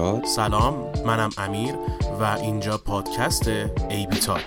[0.00, 0.74] فرشاد سلام
[1.06, 1.74] منم امیر
[2.20, 3.48] و اینجا پادکست
[3.88, 4.44] AB Talk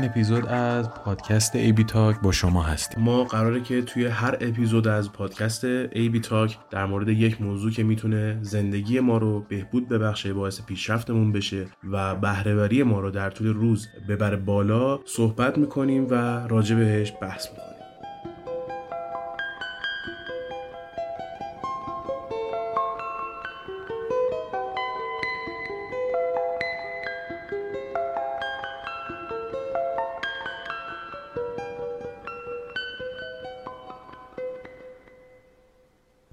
[0.00, 3.04] اولین اپیزود از پادکست AB Talk با شما هستیم.
[3.04, 7.82] ما قراره که توی هر اپیزود از پادکست AB Talk در مورد یک موضوع که
[7.82, 13.46] می‌تونه زندگی ما رو بهبود ببخشه باعث پیشرفتمون بشه و بهرهوری ما رو در طول
[13.46, 16.14] روز ببره بالا صحبت می‌کنیم و
[16.48, 17.69] راجع بهش بحث می‌کنیم.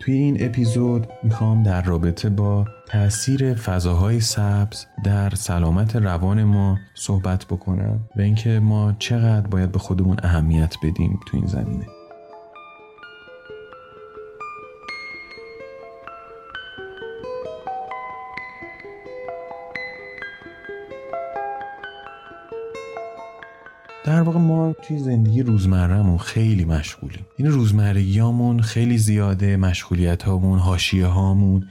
[0.07, 7.45] توی این اپیزود می‌خوام در رابطه با تاثیر فضاهای سبز در سلامت روان ما صحبت
[7.45, 11.96] بکنم و اینکه ما چقدر باید به خودمون اهمیت بدیم تو این زمینه.
[24.67, 27.25] ما توی زندگی روزمرهمون خیلی مشغولیم.
[27.37, 31.67] این روزمرگیامون خیلی زیاده مشغولیت هامون حاشیه هامون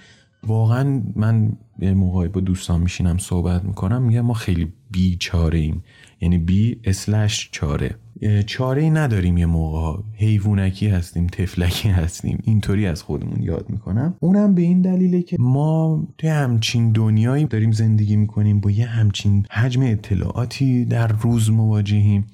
[0.47, 5.85] واقعا من موقعی با دوستان میشینم صحبت می‌کنم میگم ما خیلی بیچاره ایم
[6.21, 7.95] یعنی بی اسلش چاره.
[8.47, 12.39] چاره ای نداریم یه موقع حیوانکی هستیم تفلکی هستیم.
[12.45, 14.15] اینطوری از خودمون یاد می‌کنم.
[14.21, 19.47] اونم به این دلیله که ما توی همچین دنیایی داریم زندگی می‌کنیم با یه همچین
[19.51, 22.27] حجم اطلاعاتی در روز مواجهیم.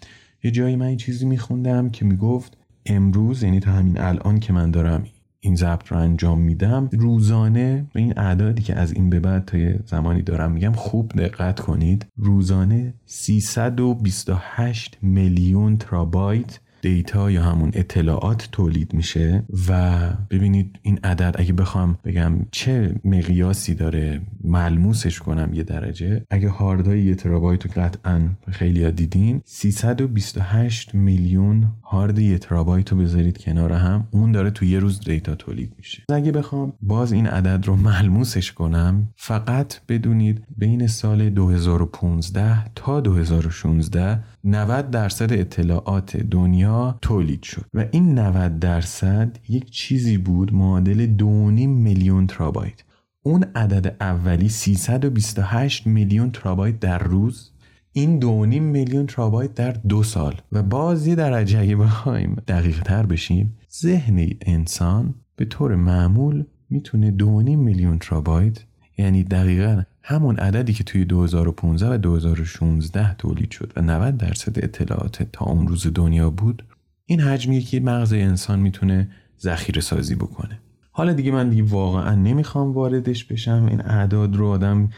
[0.44, 4.70] یه جایی من یه چیزی میخوندم که می‌گفت امروز یعنی تا همین الان که من
[4.70, 5.04] دارم
[5.40, 9.58] این ضبط رو انجام میدم روزانه به این اعدادی که از این به بعد تا
[9.58, 12.06] یه زمانی دارم میگم خوب دقت کنید.
[12.16, 20.00] روزانه 328 میلیون ترابایت data یا همون اطلاعات تولید میشه و
[20.30, 27.02] ببینید این عدد اگه بخوام بگم چه مقیاسی داره ملموسش کنم یه درجه اگه هاردای
[27.02, 33.72] یه ترابایت رو قطعا خیلی ها دیدین 328 میلیون هارد یه ترابایت رو بذارید کنار
[33.72, 36.02] هم اون داره تو یه روز data تولید میشه.
[36.08, 44.18] اگه بخوام باز این عدد رو ملموسش کنم فقط بدونید بین سال 2015 تا 2016
[44.44, 51.24] 90 درصد اطلاعات دنیا تولید شد و این 90 درصد یک چیزی بود معادل 2.5
[51.66, 52.84] میلیون ترابایت.
[53.22, 57.50] اون عدد اولی 328 میلیون ترابایت در روز
[57.92, 58.26] این 2.5
[58.60, 60.34] میلیون ترابایت در دو سال.
[60.52, 67.10] و باز یه درجه اگه بخوایم دقیق تر بشیم ذهن انسان به طور معمول می‌تونه
[67.18, 67.24] 2.5
[67.56, 68.58] میلیون ترابایت
[68.98, 75.22] یعنی دقیقا همون عددی که توی 2015 و 2016 تولید شد و 90 درصد اطلاعات
[75.32, 76.64] تا اون روز دنیا بود
[77.06, 79.08] این حجمیه که مغز انسان می‌تونه
[79.40, 80.58] ذخیره سازی بکنه.
[80.92, 83.66] حالا دیگه من دیگه واقعا نمی‌خوام واردش بشم.
[83.70, 84.88] این اعداد رو آدم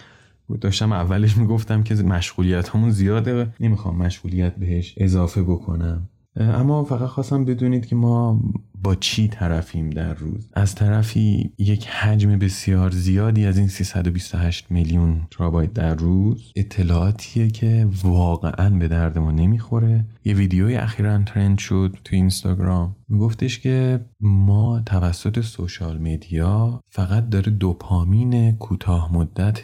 [0.60, 3.48] داشتم اولش می‌گفتم که مشغولیت همون زیاده.
[3.60, 6.08] نمی‌خوام مشغولیت بهش اضافه بکنم.
[6.36, 8.42] اما فقط خواستم بدونید که ما
[8.84, 15.20] با چی طرفیم در روز؟ از طرفی یک حجم بسیار زیادی از این 328 میلیون
[15.30, 20.04] ترابایت در روز اطلاعاتیه که واقعا به درد ما نمی‌خوره.
[20.24, 22.96] یه ویدیوی اخیرا ترند شد تو اینستاگرام.
[23.08, 29.60] میگفتش که ما توسط سوشال مدیا فقط داره دوپامین کوتاه مدت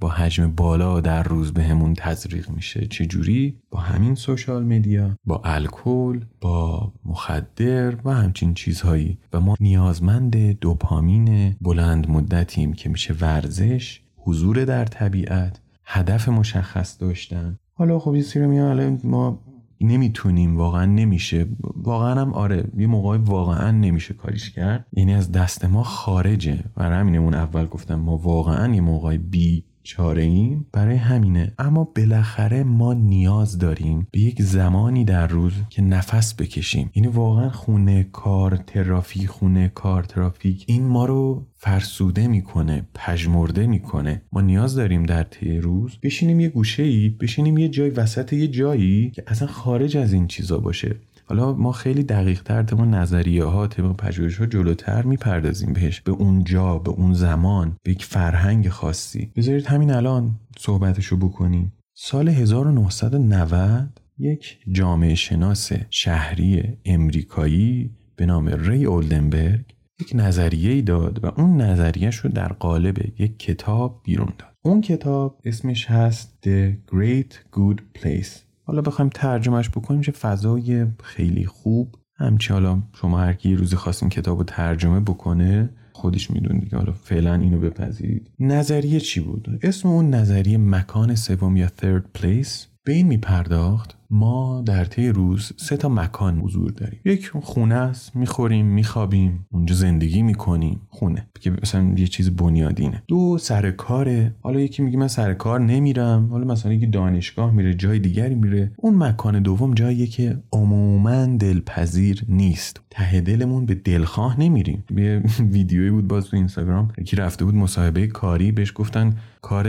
[0.00, 2.86] با حجم بالا در روز بهمون به تزریق میشه.
[2.86, 9.18] چجوری؟ با همین سوشال مدیا با الکل با مخدر و همچین چیزهایی.
[9.32, 17.58] و ما نیازمند دوپامین بلند مدتیم که میشه ورزش حضور در طبیعت هدف مشخص داشتن.
[17.74, 19.51] حالا خب یه سری میان ما
[19.82, 21.46] نمی‌تونیم واقعا نمیشه.
[21.76, 24.86] واقعا هم آره یه موقع واقعا نمیشه کاریش کرد.
[24.92, 26.64] یعنی از دست ما خارجه.
[26.76, 31.52] و همینمون اول گفتم ما واقعا یه موقع بی چاره ایم برای همینه.
[31.58, 36.90] اما بالاخره ما نیاز داریم به یک زمانی در روز که نفس بکشیم.
[36.94, 44.22] یعنی واقعا خونه کار ترافیک خونه کار ترافیک این ما رو فرسوده می‌کنه پژمرده می‌کنه.
[44.32, 48.48] ما نیاز داریم در طی روز بشینیم یه گوشه ای بشینیم یه جای وسط یه
[48.48, 50.96] جایی که اصلا خارج از این چیزا باشه.
[51.24, 56.00] حالا ما خیلی دقیق تر طبق نظریه ها طبق پژوهش ها جلوتر می‌پردازیم بهش.
[56.00, 59.32] به اونجا به اون زمان به یک فرهنگ خاصی.
[59.36, 61.72] بذارید همین الان صحبتشو بکنیم.
[61.94, 71.26] سال 1990 یک جامعه شناس شهری امریکایی به نام ری اولدنبرگ یک نظریه داد و
[71.26, 74.52] اون نظریهش رو در قالب یک کتاب بیرون داد.
[74.62, 78.51] اون کتاب اسمش هست The Great Good Place.
[78.64, 81.94] حالا بخوایم ترجمهش بکنیم چه فضای خیلی خوب.
[82.14, 86.76] همچی حالا شما هر کی روزی خواستین کتاب رو ترجمه بکنه خودش میدون دیگه.
[86.76, 88.30] حالا فعلا اینو بپذیرید.
[88.38, 93.96] نظریه چی بود؟ اسم اون نظریه مکان سوم یا third place به این میپرداخت.
[94.12, 97.00] ما در طی روز سه تا مکان حضور داریم.
[97.04, 100.80] یک خونه است می‌خوریم میخوابیم اونجا زندگی می‌کنیم.
[100.88, 103.02] خونه که مثلا یه چیز بنیادینه.
[103.08, 104.34] دو سر کاره.
[104.40, 106.28] حالا یکی میگه من سر کار نمیرم.
[106.30, 108.72] حالا مثلا یکی دانشگاه میره جای دیگری میره.
[108.76, 112.80] اون مکان دوم جاییه که عموما دلپذیر نیست.
[112.90, 114.84] ته دلمون به دلخواه نمیریم.
[114.96, 115.22] یه
[115.52, 116.88] ویدیویی بود باز تو اینستاگرام.
[116.98, 119.68] یکی رفته بود مصاحبه کاری بهش گفتن کار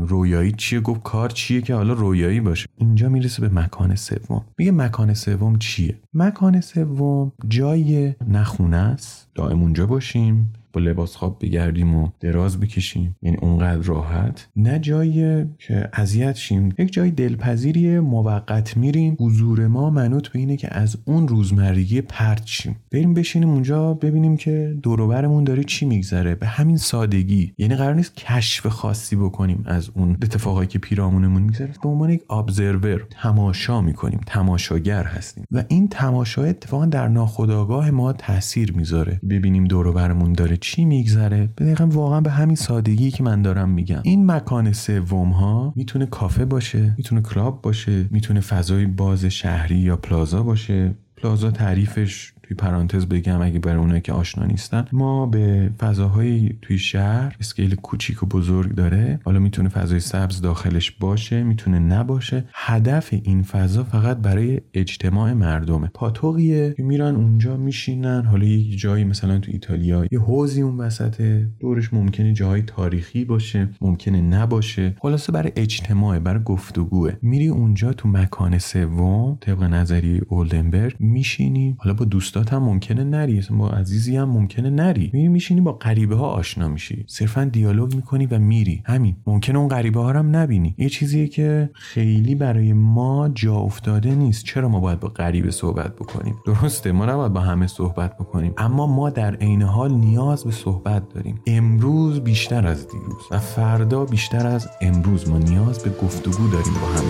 [0.00, 2.68] رویایی چیه؟ گفت کار چیه که حالا رویایی باشه.
[2.76, 4.44] اینجا می‌رسه به مکان سوم.
[4.58, 9.28] میگه مکان سوم چیه؟ مکان سوم جای نخونه است.
[9.34, 10.52] دائم اونجا باشیم.
[10.72, 13.16] با لباس خواب بگردیم و دراز بکشیم.
[13.22, 14.48] یعنی اونقدر راحت.
[14.56, 16.74] نه جایی که اذیت شیم.
[16.78, 19.16] یک جای دلپذیری موقت میریم.
[19.20, 22.76] حضور ما منوط به اینه که از اون روزمرگی پرت شیم.
[22.90, 26.34] بریم بشینیم اونجا ببینیم که دوروبرمون داره چی میگذره.
[26.34, 27.52] به همین سادگی.
[27.58, 31.72] یعنی قرار نیست کشف خاصی بکنیم از اون اتفاقایی که پیرامونمون میگذره.
[31.82, 34.20] به عنوان یک ابزرور تماشا می‌کنیم.
[34.26, 35.44] تماشاگر هستیم.
[35.50, 39.20] و این تماشا اتفاقا در ناخودآگاه ما تاثیر می‌ذاره.
[39.30, 44.00] ببینیم دوروبرمون داره چی میگذره؟ دقیقا واقعا به همین سادگی که من دارم میگم.
[44.02, 49.96] این مکان سوم ها می‌تونه کافه باشه می‌تونه کلاب باشه می‌تونه فضای باز شهری یا
[49.96, 50.94] پلازا باشه.
[51.16, 56.78] پلازا تعریفش توی پرانتز بگم اگه برای اونایی که آشنا نیستن ما به فضاهای توی
[56.78, 59.20] شهر اسکیل کوچیک و بزرگ داره.
[59.24, 62.44] حالا می‌تونه فضای سبز داخلش باشه می‌تونه نباشه.
[62.54, 65.90] هدف این فضا فقط برای اجتماع مردمه.
[65.94, 68.24] پاتوقیه که میرن اونجا میشینن.
[68.24, 71.48] حالا یه جایی مثلا تو ایتالیا یه حوزی اون وسطه.
[71.60, 74.94] دورش ممکنه جای تاریخی باشه ممکنه نباشه.
[75.00, 77.12] خلاصه برای اجتماع برای گفتگوه.
[77.22, 81.76] میری اونجا تو مکان سوم طبق نظریه اولدنبرگ میشینی.
[81.78, 83.42] حالا با دوست دوستات هم ممکنه نری.
[83.50, 85.10] با عزیزی هم ممکنه نری.
[85.12, 87.04] می میشینی با غریبه ها آشنا میشی.
[87.08, 88.82] صرفا دیالوگ می‌کنی و میری.
[88.86, 89.16] همین.
[89.26, 90.74] ممکنه اون غریبه ها هم نبینی.
[90.78, 94.44] یه چیزیه که خیلی برای ما جا افتاده نیست.
[94.44, 96.92] چرا ما باید با غریبه صحبت بکنیم؟ درسته.
[96.92, 98.52] ما نباید با همه صحبت بکنیم.
[98.58, 101.40] اما ما در عین حال نیاز به صحبت داریم.
[101.46, 103.22] امروز بیشتر از دیروز.
[103.30, 107.04] و فردا بیشتر از امروز ما نیاز به گفتگو داریم با هم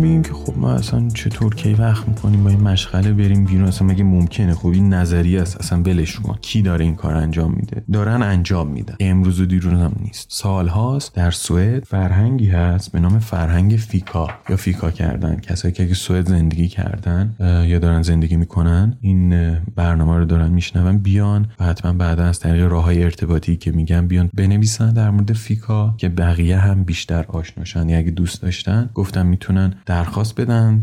[0.00, 3.88] بگیم که خب ما اصلا چطور کی وقت می‌کنیم با این مشغله بریم بیرون؟ اصلا
[3.88, 5.56] مگه ممکنه؟ خب این نظریه است.
[5.56, 6.38] اصلا بلش کن.
[6.40, 8.96] کی داره این کار انجام میده؟ دارن انجام میدن.
[9.00, 10.26] امروز و دیروز هم نیست.
[10.30, 14.28] سالهاست در سوئد فرهنگی هست به نام فرهنگ فیکا.
[14.48, 15.36] یا فیکا کردن.
[15.36, 17.34] کسایی که سوئد زندگی کردن
[17.68, 20.98] یا دارن زندگی می‌کنن این برنامه رو دارن میشنون.
[20.98, 25.32] بیان و حتما بعدا از طریق راه های ارتباطی که میگن بیان بنویسن در مورد
[25.32, 30.34] فیکا که بقیه هم بیشتر آشناشن یا یعنی اگه دوست داشتن گفتم می‌تونن درخواست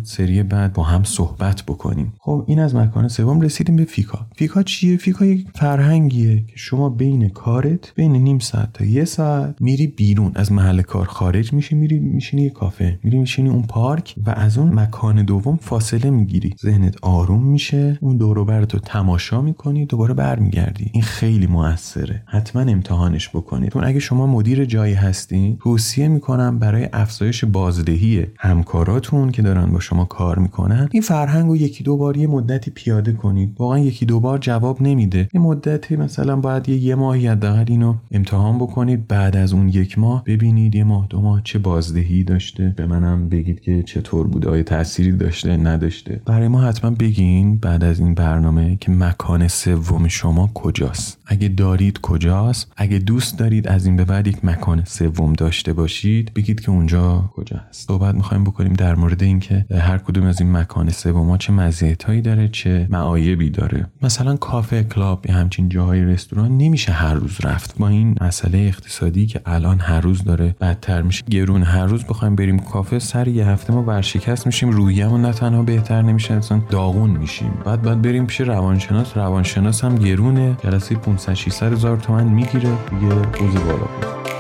[0.04, 2.14] سری بعد با هم صحبت بکنیم.
[2.20, 4.26] خب این از مکان سوم رسیدیم به فیکا.
[4.36, 9.56] فیکا چیه؟ فیکا یک فرهنگیه که شما بین کارت بین نیم ساعت تا یه ساعت
[9.60, 10.32] میری بیرون.
[10.36, 14.57] از محل کار خارج میشی میری میشینی یه کافه میری میشینی اون پارک و از
[14.57, 16.56] اون مکان دوم فاصله می‌گیری.
[16.62, 20.90] ذهنت آروم میشه اون دور رو تماشا می‌کنی دوباره برمیگردی.
[20.94, 22.24] این خیلی موثره.
[22.26, 23.72] حتما امتحانش بکنید.
[23.72, 29.80] چون اگه شما مدیر جایی هستین توصیه می‌کنم برای افزایش بازدهی همکاراتون که دارن با
[29.80, 33.56] شما کار می‌کنن این فرهنگ رو یکی دو بار یه مدتی پیاده کنید.
[33.59, 35.30] واقعا یکی دو بار جواب نمیده.
[35.33, 39.07] یه مدتی مثلا باید یه, یه ماهی حداقل اینو امتحان بکنید.
[39.07, 42.74] بعد از اون یک ماه ببینید یه ماه دو ماه چه بازدهی داشته.
[42.78, 46.21] به منم بگید که چطور بوده آیا تأثیری داشته نداشته.
[46.26, 51.18] برای ما حتما بگین بعد از این برنامه که مکان سوم شما کجاست.
[51.28, 56.34] اگه دارید کجاست؟ اگه دوست دارید از این به بعد یک مکان سوم داشته باشید
[56.34, 57.88] بگید که اونجا کجاست.
[57.88, 62.48] صحبت می‌خوایم بکنیم در مورد اینکه هر کدوم از این مکان سوم چه مزیتایی داره
[62.48, 63.88] چه معایبی داره.
[64.02, 67.78] مثلا کافه کلاب یا همچین جاهای رستوران نمیشه هر روز رفت.
[67.78, 71.24] با این مسئله اقتصادی که الان هر روز داره بدتر میشه.
[71.30, 75.64] گرون هر روز بخوایم بریم کافه سر یه هفته ما ورشکست میشیم رویمون نه تنها
[75.64, 77.52] بهتر نمیشه اصلا داغون میشیم.
[77.66, 80.58] بعد بعد بریم پیش روانشناس روانشناس هم گرونه.
[80.64, 83.88] جلسه 500 600 هزار تومن می‌گیره دیگه روز بالا.
[84.06, 84.34] نمیگم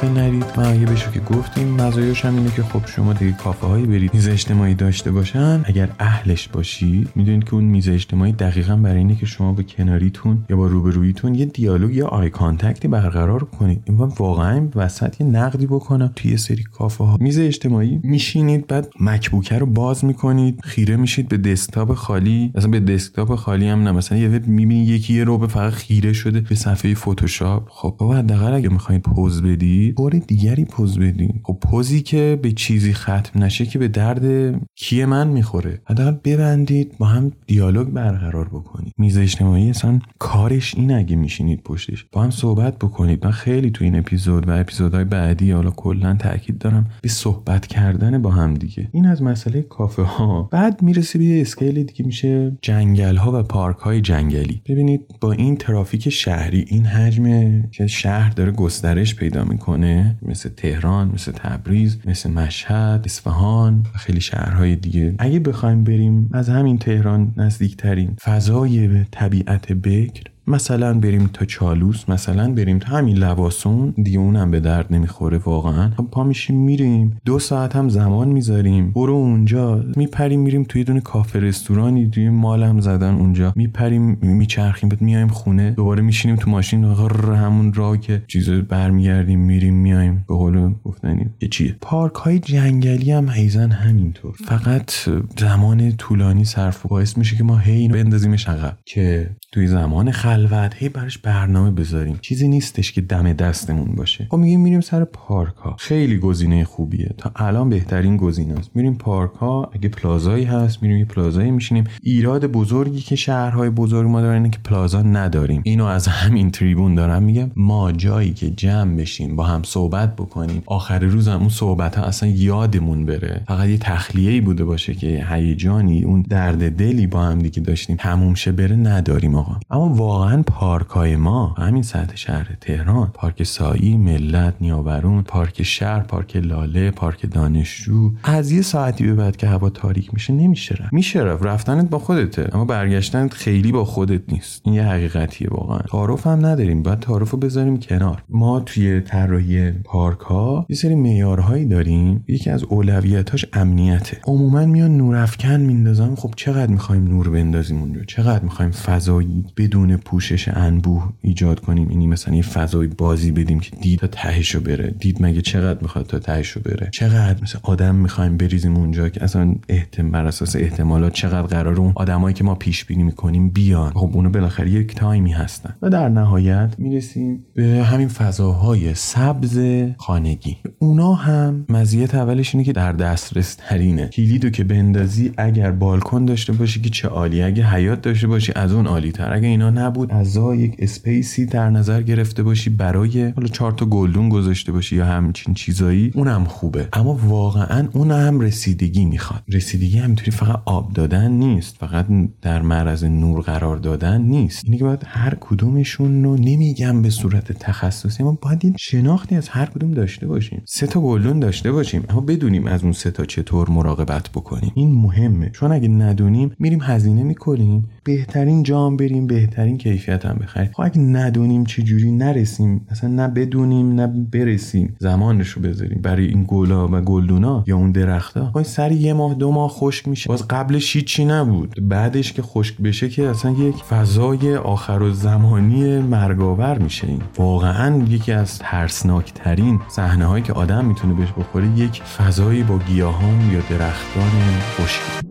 [0.00, 1.57] کافه نرید معایبشو که گفتیم
[1.88, 5.60] مزایاش هم اینه که خب شما دیگه کافه هایی برید میز اجتماعی داشته باشن.
[5.64, 10.44] اگر اهلش باشید می‌دونید که اون میز اجتماعی دقیقا برای اینه که شما به کناریتون
[10.50, 13.82] یا با روبرویتون یه دیالوگ یا eye contact ی برقرار کنید.
[13.84, 19.51] این واقعا وسط یه نقدی بکنم توی سری کافه ها میز اجتماعی میشینید بعد MacBook
[19.51, 20.60] ه رو باز می‌کنید.
[20.64, 22.52] خیره میشید به دسکتاپ خالی.
[22.54, 23.92] مثلا به دسکتاپ خالی هم نه.
[23.92, 28.16] مثلا یه می‌بینید یکی یه رو به فقط خیره شده به صفحه فتوشاپ خب بابا
[28.16, 31.40] حداقل اگه می‌خواید پوز بدید بار دیگری پوز بدید.
[31.42, 35.80] خب پوزی که به چیزی ختم نشه که به درد کیه من می‌خوره.
[35.84, 38.92] حداقل ببندید با هم دیالوگ برقرار بکنید.
[38.98, 42.06] میز اجتماعی اصلا کارش این اگه میشینید پشتش.
[42.12, 43.24] با هم صحبت بکنید.
[43.24, 48.22] من خیلی تو این اپیزود و اپیزودهای بعدی حالا کلا تاکید دارم به صحبت کردن
[48.22, 48.88] با هم دیگه.
[48.92, 53.42] این از مسئله کافه ها بعد می‌رسه به یه اسکیل دیگه میشه جنگل ها و
[53.42, 54.62] پارک های جنگلی.
[54.66, 61.10] ببینید با این ترافیک شهری این حجم که شهر داره گسترش پیدا می‌کنه مثل تهران
[61.14, 61.67] مثل تبریز
[62.06, 65.14] مثل مشهد اصفهان و خیلی شهرهای دیگه.
[65.18, 72.52] اگه بخوایم بریم از همین تهران نزدیکترین فضای طبیعت بکر مثلا بریم تا چالوس مثلا
[72.52, 73.94] بریم تا همین لواسون.
[73.96, 75.90] دیگه اونم به درد نمی‌خوره واقعا.
[75.96, 77.16] خب پا میشیم میریم.
[77.24, 78.90] دو ساعت هم زمان می‌ذاریم.
[78.90, 79.84] برو اونجا.
[79.96, 82.10] میپریم میریم توی دونه کافه رستورانی.
[82.10, 83.52] توی مالم زدن اونجا.
[83.56, 85.70] میپریم میچرخیم بعد میایم خونه.
[85.70, 86.84] دوباره میشینیم تو ماشین.
[86.84, 90.24] همون راه که چیزا برمیگردیم میریم میایم.
[90.28, 91.26] به قول گفتنی.
[91.40, 94.34] یه چیه پارک های جنگلی هم حیزن همینطور.
[94.44, 94.92] فقط
[95.38, 98.78] زمان طولانی صرف باعث میشه که ما هی بندازیمش عقب.
[98.84, 102.18] که توی زمان خلوت هی براش برنامه بذاریم.
[102.20, 104.26] چیزی نیستش که دم دستمون باشه.
[104.30, 107.14] خب میگیم میریم سر پارک ها خیلی گزینه خوبیه.
[107.18, 108.70] تا الان بهترین گزینه است.
[108.74, 111.84] میریم پارک ها اگه پلازایی هست میریم یه پلازایی میشینیم.
[112.02, 115.62] ایراد بزرگی که شهرهای بزرگ ما دارن اینه که پلازا نداریم.
[115.64, 117.50] اینو از همین تریبون دارم میگم.
[117.56, 120.62] ما جایی که جمع بشیم با هم صحبت بکنیم.
[120.66, 123.42] آخر روز هم اون صحبت ها اصلا یادمون بره.
[123.48, 127.96] فقط یه تخلیه بوده باشه که هیجانی اون درد دلی با هم دیگه داشتیم.
[127.96, 129.56] تموم شه بره نداریم آقا.
[129.70, 136.00] اما واقعا پارک های ما همین سطح شهر تهران پارک سایی ملت نیاورون پارک شهر
[136.00, 140.92] پارک لاله پارک دانشجو از یه ساعتی به بعد که هوا تاریک میشه نمیشه رفت.
[140.92, 141.46] میشه رفت.
[141.46, 142.50] رفتنت با خودته.
[142.52, 144.62] اما برگشتنت خیلی با خودت نیست.
[144.64, 145.78] این یه حقیقتیه واقعا.
[145.78, 146.82] تعارف هم نداریم.
[146.82, 148.22] باید تعارف رو بذاریم کنار.
[148.28, 152.24] ما توی طراحی پارک ها یه سری معیارهایی داریم.
[152.28, 154.20] یکی از اولویتاش امنیته.
[154.26, 156.14] عموما میان نورافکن میندازن.
[156.14, 161.88] خب چقدر می‌خوایم نور بندازیم اونجا؟ چقدر می‌خوایم فضایی بدون پوشش انبوه ایجاد کنیم.
[161.88, 164.94] اینی مثلا یه فضای بازی بدیم که دید تا تهشو بره.
[165.00, 169.54] دید مگه چقدر می‌خواد تا تهشو بره؟ چقدر مثلا آدم می‌خوایم بریزیم اونجا که اصلا
[169.68, 173.92] احتمال بر اساس احتمالات چقدر قرار اون آدمایی که ما پیش بینی می‌کنیم بیان.
[173.92, 175.74] خب اونو بالاخره یک تایمی هستن.
[175.82, 179.60] و در نهایت می‌رسیم به همین فضاهای سبز
[179.96, 180.56] خانگی.
[180.78, 186.52] اونا هم مزیت اولش اینه که در دسترس ترینه کلیدو که بندازی اگر بالکن داشته
[186.52, 189.97] باشی که چه عالی اگه حیات داشته باشی از اون عالی تر اگه اینا نبود
[190.10, 195.04] از یک اسپیسی در نظر گرفته باشی برای حالا چهار تا گلدون گذاشته باشی یا
[195.04, 196.88] همچین چیزایی اونم خوبه.
[196.92, 199.42] اما واقعا اون هم رسیدگی می‌خواد.
[199.48, 201.76] رسیدگی همینطوری فقط آب دادن نیست.
[201.76, 202.06] فقط
[202.42, 204.64] در معرض نور قرار دادن نیست.
[204.64, 209.48] اینه که باید هر کدومشون رو نمیگم به صورت تخصصی ما باید این شناختی از
[209.48, 210.62] هر کدوم داشته باشیم.
[210.64, 214.72] سه تا گلدون داشته باشیم اما بدونیم از اون سه تا چطور مراقبت بکنیم.
[214.74, 215.50] این مهمه.
[215.50, 217.88] چون اگه ندونیم میریم هزینه می‌کنیم.
[218.04, 220.70] بهترین جام بریم بهترین کیفیت هم بخریم.
[220.72, 224.96] خب اگه ندونیم چه جوری نرسیم اصلا نه بدونیم نه برسیم.
[224.98, 226.00] زمانش رو بذاریم.
[226.02, 230.08] برای این گلا و گلدونا یا اون درختا خب سری یه ماه دو ماه خشک
[230.08, 230.28] میشه.
[230.28, 231.88] باز قبلش هیچی نبود.
[231.88, 237.22] بعدش که خشک بشه که اصلا یک فضای آخر و زمانی مرگاور میشه این.
[237.38, 242.78] واقعا یکی از ترسناک ترین صحنه هایی که آدم می‌تونه بهش بخوره یک فضایی با
[242.78, 244.30] گیاهان یا درختان
[244.76, 245.27] خشکی.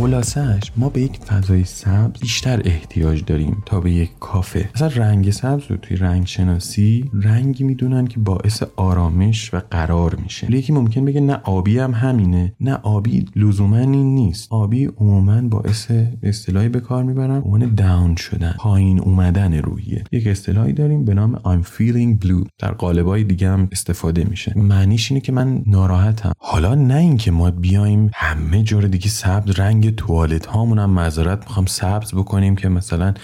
[0.00, 4.70] خلاصش ما به یک فضای سبز بیشتر احتیاج داریم تا به یک کافه.
[4.74, 10.52] مثلا رنگ سبز رو توی رنگ شناسی رنگی می‌دونن که باعث آرامش و قرار میشه.
[10.52, 12.52] یکی ممکن بگه نه آبی هم همینه.
[12.60, 14.52] نه آبی لزوما این نیست.
[14.52, 15.90] آبی عموما باعث
[16.22, 17.42] اصطلاحی به کار می‌برن.
[17.44, 20.04] عنوان داون شدن پایین اومدن روحیه.
[20.12, 22.48] یک اصطلاحی داریم به نام I'm feeling blue.
[22.58, 24.52] در قالبای دیگه هم استفاده میشه.
[24.56, 26.32] معنیش اینه که من ناراحتم.
[26.38, 31.66] حالا نه اینکه ما بیایم همه جور دیگه سبز رنگ توالت هامون هم معذرت می‌خوام
[31.66, 33.14] سبز بکنیم که مثلا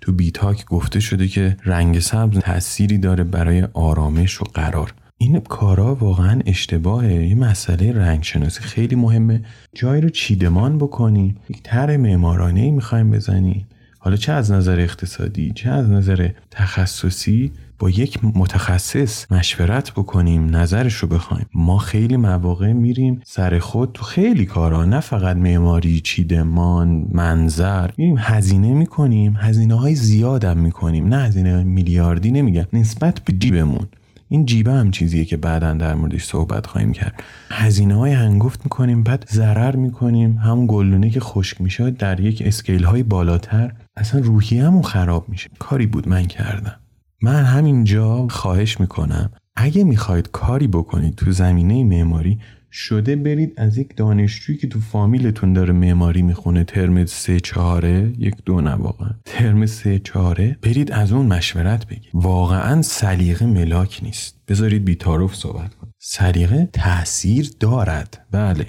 [0.00, 4.94] تو بیتاک گفته شده که رنگ سبز تأثیری داره برای آرامش و قرار.
[5.18, 7.12] این کارا واقعا اشتباهه.
[7.12, 9.44] یه مسئله رنگ شناسی خیلی مهمه.
[9.74, 13.66] جایی رو چیدمان بکنیم یک طرح معمارانه ای می‌خوایم بزنیم
[14.06, 20.94] حالا چه از نظر اقتصادی چه از نظر تخصصی با یک متخصص مشورت بکنیم نظرش
[20.94, 21.46] رو بخوایم.
[21.54, 27.90] ما خیلی مواقع میریم سر خود تو خیلی کارا نه فقط معماری چیدمان منظر.
[27.96, 31.06] میریم هزینه می‌کنیم هزینه های زیادم می‌کنیم.
[31.06, 33.86] نه هزینه میلیاردی نمیگم نسبت به جیبمون.
[34.28, 37.22] این جیبه هم چیزیه که بعدا در موردش صحبت خواهیم کرد.
[37.50, 40.36] هزینه های هنگفت می‌کنیم بعد ضرر می‌کنیم.
[40.36, 43.72] همون گلدونه که خشک میشه در یک اسکیل های بالاتر.
[43.96, 45.50] اصلا روحی همون خراب میشه.
[45.58, 46.76] کاری بود من کردم.
[47.22, 49.30] من همینجا خواهش می‌کنم.
[49.56, 52.38] اگه می‌خواید کاری بکنید تو زمینه معماری
[52.76, 58.34] شده برید از یک دانشجویی که تو فامیلتون داره معماری می‌خونه ترم سه چهاره؟ یک
[58.44, 59.10] دو نه واقعا.
[59.24, 62.10] ترم سه چهاره؟ برید از اون مشورت بگید.
[62.14, 64.36] واقعا سلیقه ملاک نیست.
[64.48, 68.26] بذارید بیتاروف صحبت کن سلیقه تاثیر دارد.
[68.30, 68.66] بله.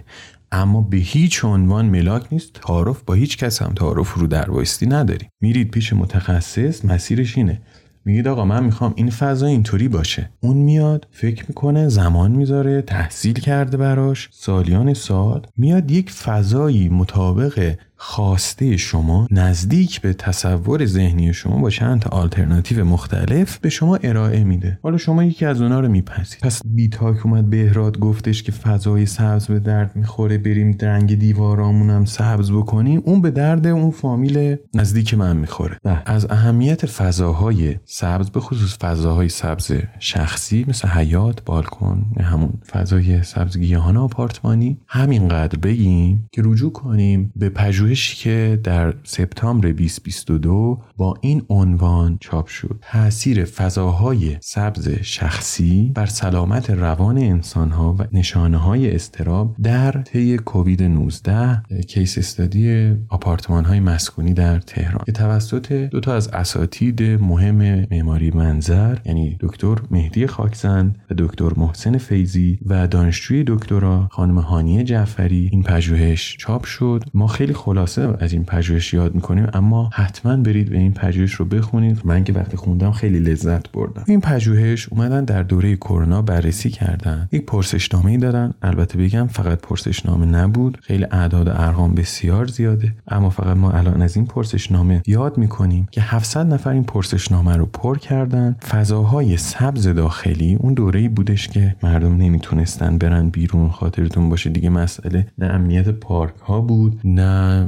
[0.52, 2.54] اما به هیچ عنوان ملاک نیست.
[2.54, 7.62] تعارف با هیچ کس هم تعارف رو در وایستی نداری میرید پیش متخصص مسیرش اینه.
[8.08, 10.30] میگید آقا من می‌خوام این فضا اینطوری باشه.
[10.40, 14.30] اون میاد فکر می‌کنه زمان می‌ذاره تحصیل کرده براش.
[14.32, 22.00] سالیان سال میاد یک فضایی مطابق خواسته شما نزدیک به تصور ذهنی شما با چند
[22.00, 24.80] تا آلترناتیو مختلف به شما ارائه میده.
[24.84, 29.48] حالا شما یکی از اونا رو میپسید پس بیتاک اومد بهراد گفتش که فضای سبز
[29.48, 33.02] به درد می‌خوره بریم رنگ دیوارامون هم سبز بکنیم.
[33.06, 35.78] اون به درد اون فامیل نزدیک من می‌خوره.
[35.86, 43.24] و از اهمیت فضاهای سبز به خصوص فضاهای سبز شخصی مثل حیات بالکن همون فضای
[43.24, 50.82] سبز گیاهان آپارتمانی همینقدر بگیم که رجوع کنیم به پژوهش پژوهشی که در سپتامبر 2022
[50.98, 52.76] با این عنوان چاپ شد.
[52.82, 60.84] تاثیر فضاهای سبز شخصی بر سلامت روان انسانها و نشانه های استراب در طی کووید
[60.84, 65.04] 19 کیس استادی آپارتمان های مسکونی در تهران.
[65.06, 71.50] که توسط دو تا از اساتید مهم معماری منظر یعنی دکتر مهدی خاکزند و دکتر
[71.58, 77.04] محسن فیزی و دانشجوی دکترا خانم هانیه جعفری این پژوهش چاپ شد.
[77.14, 81.46] ما خیلی خلاصه از این پژوهش یاد می‌کنیم اما حتما برید به این پژوهش رو
[81.46, 82.02] بخونید.
[82.04, 84.04] من که وقتی خوندم خیلی لذت بردم.
[84.08, 87.30] این پژوهش اومدن در دوره کرونا بررسی کردن.
[87.32, 88.54] یک پرسشنامه دادن.
[88.62, 90.78] البته بگم فقط پرسشنامه نبود.
[90.82, 92.94] خیلی اعداد و ارقام بسیار زیاده.
[93.08, 97.66] اما فقط ما الان از این پرسشنامه یاد می‌کنیم که 700 نفر این پرسشنامه رو
[97.66, 98.56] پر کردن.
[98.70, 103.70] فضاهای سبز داخلی اون دوره بودش که مردم نمی‌تونستن برن بیرون.
[103.70, 107.67] خاطرتون باشه دیگه مسئله نه امنیت پارک ها بود نه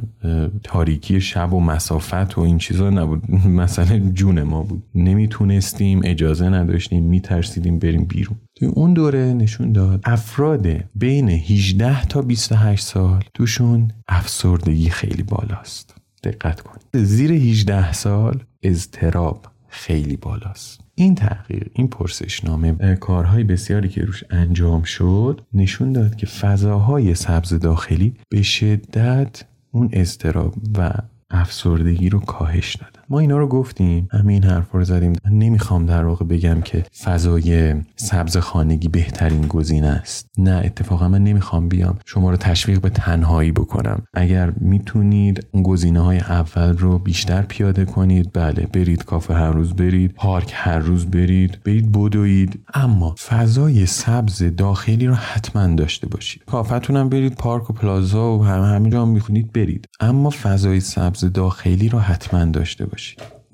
[0.63, 3.31] تاریکی شب و مسافت و این چیزا نبود.
[3.61, 4.83] مثلا جون ما بود.
[4.95, 8.37] نمی‌تونستیم اجازه نداشتیم میترسیدیم بریم بیرون.
[8.55, 15.95] توی اون دوره نشون داد افراد بین 18 تا 28 سال توشون افسردگی خیلی بالاست.
[16.23, 17.05] دقت کنید.
[17.05, 20.79] زیر 18 سال اضطراب خیلی بالاست.
[20.95, 27.53] این تحقیق این پرسشنامه کارهای بسیاری که روش انجام شد نشون داد که فضاهای سبز
[27.53, 30.91] داخلی به شدت اون اضطراب و
[31.29, 34.07] افسردگی رو کاهش دادن ما اینا رو گفتیم.
[34.11, 35.13] همین حرف رو زدیم.
[35.31, 40.27] نمی‌خوام در واقع بگم که فضای سبز خانگی بهترین گزینه است.
[40.37, 41.99] نه اتفاقا من نمی‌خوام بیام.
[42.05, 44.01] شما رو تشویق به تنهایی بکنم.
[44.13, 49.73] اگر می‌تونید اون گزینه های اول رو بیشتر پیاده کنید بله برید کافه هر روز
[49.73, 52.59] برید پارک هر روز برید برید بدوید.
[52.73, 56.43] اما فضای سبز داخلی رو حتما داشته باشید.
[56.45, 59.85] کافتونم برید پارک و پلازا و هم همینجا هم می‌خونید برید.
[59.99, 62.98] اما فضای سبز داخلی رو حتما داشته باشید.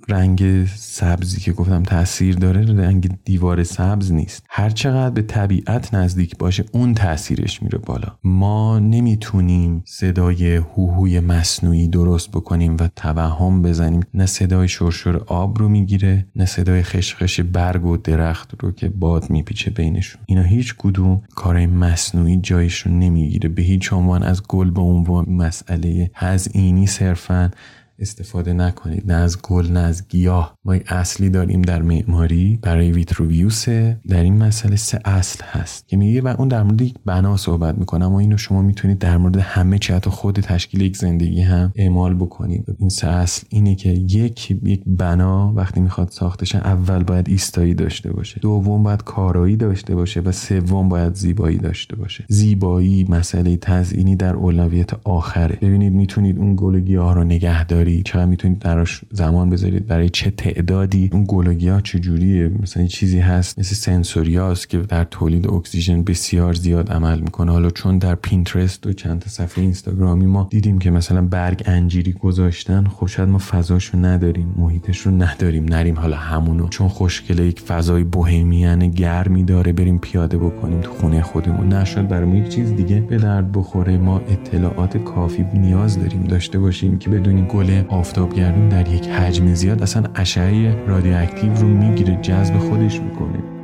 [0.09, 4.43] رنگ سبزی که گفتم تاثیر داره رنگ دیوار سبز نیست.
[4.49, 8.07] هر چقدر به طبیعت نزدیک باشه اون تاثیرش میره بالا.
[8.23, 14.03] ما نمی‌تونیم صدای هوهوی مصنوعی درست بکنیم و توهم بزنیم.
[14.13, 19.29] نه صدای شرشر آب رو می‌گیره نه صدای خشخش برگ و درخت رو که باد
[19.29, 20.21] میپیچه بینشون.
[20.25, 23.49] اینا هیچ کدوم کارهای مصنوعی جایش رو نمی‌گیره.
[23.49, 27.51] به هیچ عنوان از گل به عنوان مسئله هزینی صرفا
[27.99, 29.11] استفاده نکنید.
[29.11, 30.57] نه از گل نه از گیاه.
[30.65, 35.87] ما اصلی داریم در معماری برای ویتروویوسه در این مسئله سه اصل هست.
[35.87, 39.17] که میگه و اون در مورد یک بنا صحبت می‌کنم و اینو شما می‌تونید در
[39.17, 42.65] مورد همه چی حتی خود تشکیل یک زندگی هم اعمال بکنید.
[42.79, 48.13] این سه اصل اینه که یک یک بنا وقتی می‌خواد ساخته اول باید ایستایی داشته
[48.13, 48.39] باشه.
[48.39, 52.25] دوم باید کارایی داشته باشه و سوم باید زیبایی داشته باشه.
[52.29, 55.57] زیبایی مسئله تزئینی در اولویت آخره.
[55.61, 60.31] ببینید می‌تونید اون گل گیاه رو نگه داری چقدر می‌تونید براش زمان بذارید؟ برای چه
[60.31, 66.53] تعدادی؟ اون گلوگی ها چجوریه؟ مثلا چیزی هست مثل سنسوریاس که در تولید اکسیژن بسیار
[66.53, 67.51] زیاد عمل می‌کنه.
[67.51, 72.13] حالا چون در Pinterest و چند تا صفحه اینستاگرامی ما دیدیم که مثلا برگ انجیری
[72.13, 76.67] گذاشتن خب شاید ما فضاشو نداریم محیطش رو نداریم نریم حالا همونو.
[76.67, 81.73] چون خوشگله یک فضای bohemian گرمی داره بریم پیاده بکنیم تو خونه خودمون.
[81.73, 83.97] نشد برای ما یک چیز دیگه به درد بخوره.
[83.97, 89.81] ما اطلاعات کافی نیاز داریم داشته باشیم که بدونیم گل آفتابگردون در یک حجم زیاد
[89.81, 93.54] اصلا اشعه رادیواکتیو رو می‌گیره جذب خودش می‌کنه.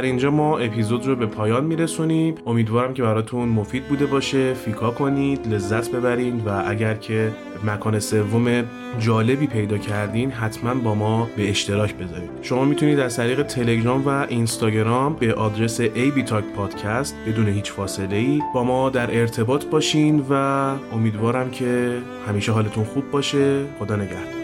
[0.00, 2.34] در اینجا ما اپیزود رو به پایان میرسونیم.
[2.46, 4.54] امیدوارم که براتون مفید بوده باشه.
[4.54, 7.32] فیکا کنید لذت ببرید و اگر که
[7.64, 8.64] مکان سوم
[8.98, 12.30] جالبی پیدا کردین حتما با ما به اشتراک بذارید.
[12.42, 18.16] شما می‌تونید از طریق تلگرام و اینستاگرام به آدرس AB Talk پادکست بدون هیچ فاصله
[18.16, 20.34] ای با ما در ارتباط باشین و
[20.92, 23.64] امیدوارم که همیشه حالتون خوب باشه.
[23.78, 24.40] خدا نگهدار.